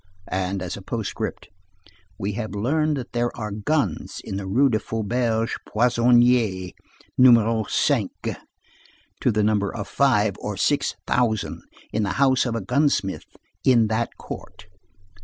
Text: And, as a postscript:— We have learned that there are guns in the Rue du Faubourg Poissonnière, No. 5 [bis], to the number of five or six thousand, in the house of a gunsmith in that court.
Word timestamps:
And, 0.31 0.63
as 0.63 0.75
a 0.75 0.81
postscript:— 0.81 1.49
We 2.17 2.31
have 2.31 2.55
learned 2.55 2.97
that 2.97 3.13
there 3.13 3.29
are 3.37 3.51
guns 3.51 4.19
in 4.23 4.35
the 4.35 4.47
Rue 4.47 4.67
du 4.67 4.79
Faubourg 4.79 5.51
Poissonnière, 5.75 6.73
No. 7.19 7.63
5 7.69 8.07
[bis], 8.23 8.35
to 9.19 9.31
the 9.31 9.43
number 9.43 9.71
of 9.71 9.87
five 9.87 10.33
or 10.39 10.57
six 10.57 10.95
thousand, 11.05 11.61
in 11.93 12.01
the 12.01 12.13
house 12.17 12.47
of 12.47 12.55
a 12.55 12.61
gunsmith 12.65 13.25
in 13.63 13.89
that 13.89 14.17
court. 14.17 14.65